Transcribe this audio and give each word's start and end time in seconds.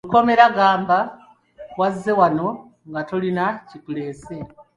Lukomera 0.07 0.45
gamba 0.57 0.97
wazze 1.79 2.11
wano 2.19 2.47
nga 2.89 3.01
tolina 3.09 3.45
kikuleese? 3.67 4.35